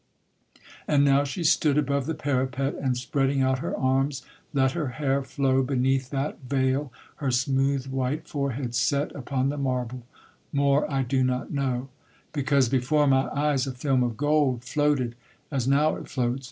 [0.87, 5.21] And now she stood above the parapet, And, spreading out her arms, let her hair
[5.21, 10.07] flow, Beneath that veil her smooth white forehead set Upon the marble,
[10.51, 11.89] more I do not know;
[12.33, 15.13] Because before my eyes a film of gold Floated,
[15.51, 16.39] as now it floats.